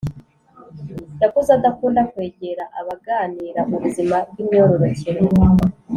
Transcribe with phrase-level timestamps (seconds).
[1.21, 5.21] yakuze adakunda kwegera abaganira ubuzima bw’imyororokere